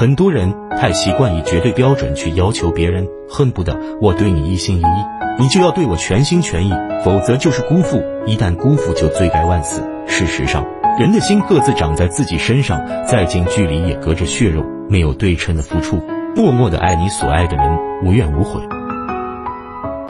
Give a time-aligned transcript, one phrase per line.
[0.00, 5.04] 很多人太习惯以绝对标准去要求别人恨不得我对你一心一意
[5.38, 6.72] 你就要对我全心全意
[7.04, 9.82] 否则就是辜负一旦辜负就罪该万死。
[10.06, 10.64] 事实上
[10.98, 16.00] 人的心各自长在自己身上再近距离也隔着血肉没有对称的付出
[16.34, 18.79] 默默的爱你所爱的人无怨无悔。